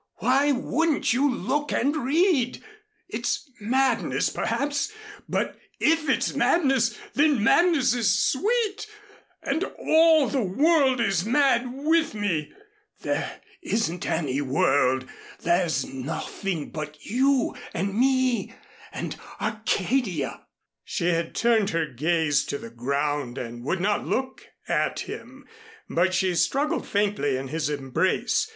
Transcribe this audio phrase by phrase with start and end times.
[0.15, 2.63] Why wouldn't you look and read?
[3.07, 4.91] It's madness, perhaps;
[5.29, 8.87] but if it's madness, then madness is sweet
[9.43, 12.51] and all the world is mad with me.
[13.01, 15.07] There isn't any world.
[15.41, 18.55] There's nothing but you and me
[18.91, 20.47] and Arcadia."
[20.83, 25.45] She had turned her gaze to the ground and would not look at him
[25.87, 28.49] but she struggled faintly in his embrace.